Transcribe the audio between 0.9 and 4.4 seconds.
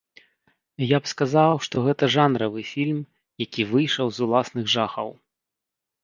Я б сказаў, што гэта жанравы фільм, які выйшаў з